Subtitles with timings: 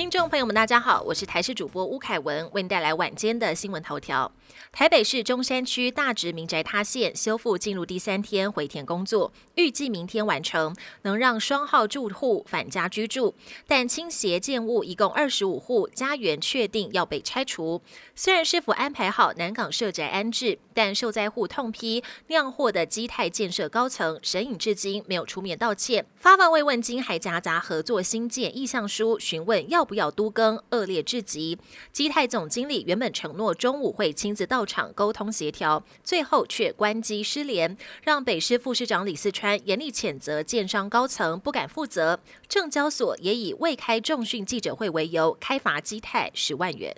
[0.00, 4.32] 听众朋友们，大家好，我是台视主播吴凯文，为您带来晚间的新闻头条。
[4.72, 13.34] 台北市中山区大直民宅塌陷，修复进入第三天回填工作，预计明天完成，能让双号住户返家居住。
[13.66, 17.82] 但倾斜建物一共二十五户，家园确定要被拆除。
[18.14, 31.58] 虽然师傅安排好南港社宅安置，但受灾户痛批酿祸的基泰建设高层神隐至今没有出面道歉，发放慰问金还夹杂合作新建意向书，询问要不要都更，恶劣至极。
[31.92, 42.20] 基泰总经理原本承诺中午会亲自到场沟通协调，最后却关机失联，让北师副市长李四川严厉谴责建商高层不敢负责。
[42.48, 46.94] 证交所也以未开重训记者会为由，开罚基泰十万元。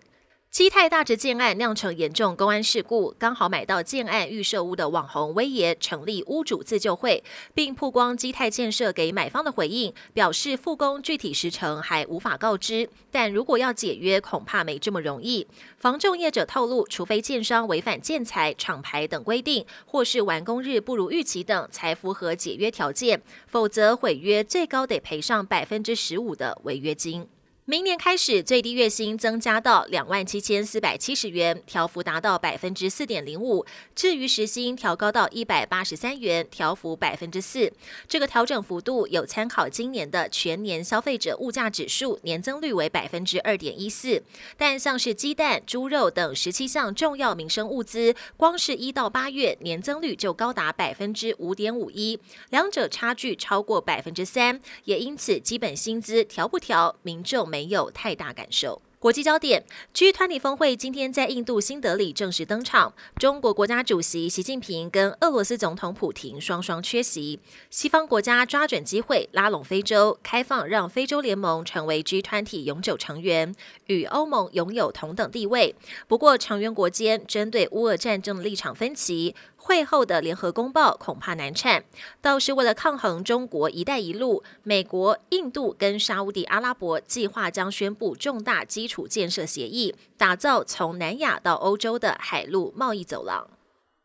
[0.53, 7.25] 基泰大直建案酿成严重公安事故，刚好买到建案预售屋的网红威爷成立屋主自救会，
[7.55, 15.47] 并曝光基泰建设给买方的回应，表示复工具体时程还无法告知，但如果要解约，恐怕没这么容易。
[15.79, 27.27] 房仲业者透露，除非建商违反建材、厂牌等规定，或是完工日不如预期等，才符合解约条件，否则毁约最高得赔上百分之十五的违约金。
[27.65, 33.65] 明年开始，最低月薪增加到两万七千四百七十元，调幅达到百分之四点零五。
[33.95, 37.73] 至于时薪，调高到一百八十三元，调幅百分之四。
[38.09, 44.21] 这个调整幅度有参考今年的全年消费者物价指数年增率为百分之二点一四。
[44.57, 52.19] 但像是鸡蛋、猪肉等十七项重要民生物资，光是一到八月年增率就高达百分之五点五一，
[52.51, 54.61] 两者差距超过百分之三。
[54.87, 57.52] 也因此，基本薪资调不调，民众。
[57.53, 58.81] 没有太大感受。
[58.99, 62.95] 国际焦点，G20 峰会今天在印度新德里正式登场。
[63.17, 67.41] 中国国家主席习近平跟俄罗斯总统普京双双缺席。
[67.69, 73.53] 西方国家抓准机会拉拢非洲，开放让非洲联盟成为 G20 永久成员，
[73.87, 75.75] 与欧盟拥有同等地位。
[76.07, 79.35] 不过，成员国间针对乌俄战争的立场分歧。
[79.65, 81.85] 会后的联合公报恐怕难产，
[82.21, 93.49] 倒是为了抗衡中国“一带一路”，美国、印度跟沙地阿拉伯计划将宣布重大基础建设协议，打造从南亚到欧洲的海陆贸易走廊。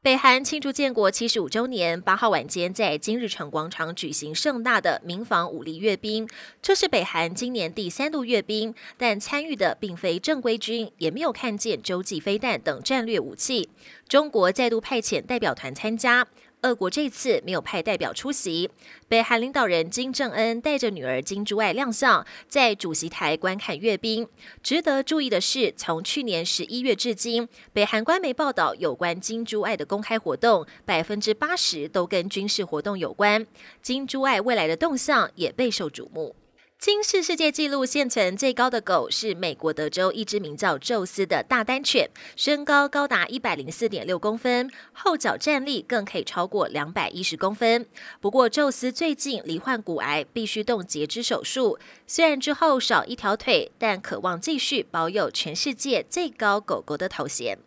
[0.04, 6.30] 北韩庆祝建国七十五周年，八号晚间在金日成广场举行盛大的民防武力阅兵。
[6.62, 13.70] 这是北韩今年第三度阅兵，但参与的并非正规军，也没有看见洲际飞弹等战略武器。
[14.08, 16.28] 中国再度派遣代表团参加。
[16.68, 18.70] 俄国这次没有派代表出席，
[19.08, 24.28] 北韩领导人金正恩带着女儿金珠爱亮相，在主席台观看阅兵。
[24.62, 33.48] 值得注意的是，从去年十一月至今，北韩官媒报道有关金珠爱的公开活动，百分之八十都跟军事活动有关。
[33.82, 36.36] 金珠爱未来的动向也备受瞩目。
[36.80, 47.88] 金氏世界纪录现存最高的狗是美国德州一只名叫宙斯的大丹犬，身高高达一百零四点六公分，后脚站立更可以超过两百一十公分。
[48.22, 51.80] 不过，宙斯最近罹患骨癌，必须动截肢手术。
[52.06, 57.58] 虽然之后少一条腿，但渴望继续保有全世界最高狗狗的头衔。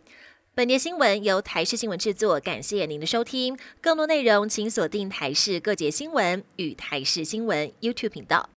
[0.55, 3.59] 本节新闻由台视新闻制作，感谢您的收听。
[3.81, 8.49] 更多内容请锁定台视各节新闻与台视新闻 YouTube 频道。